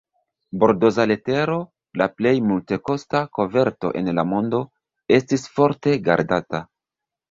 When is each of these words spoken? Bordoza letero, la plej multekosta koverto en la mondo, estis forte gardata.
Bordoza 0.61 1.05
letero, 1.11 1.57
la 2.03 2.09
plej 2.15 2.33
multekosta 2.53 3.23
koverto 3.41 3.95
en 4.03 4.13
la 4.21 4.27
mondo, 4.35 4.67
estis 5.23 5.49
forte 5.61 5.99
gardata. 6.13 6.69